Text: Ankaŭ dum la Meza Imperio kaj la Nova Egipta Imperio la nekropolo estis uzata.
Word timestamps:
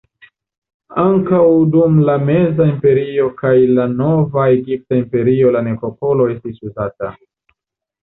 Ankaŭ 1.03 1.41
dum 1.75 1.99
la 2.07 2.15
Meza 2.31 2.67
Imperio 2.71 3.29
kaj 3.43 3.53
la 3.75 3.87
Nova 4.01 4.49
Egipta 4.57 5.01
Imperio 5.05 5.57
la 5.61 5.65
nekropolo 5.71 6.31
estis 6.37 6.63
uzata. 6.73 7.17